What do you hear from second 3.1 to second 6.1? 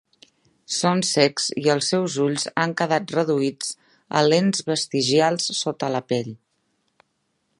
reduïts a lents vestigials sota la